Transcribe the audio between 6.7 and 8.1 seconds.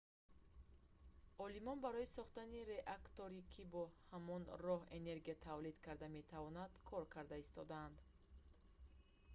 кор карда истодаанд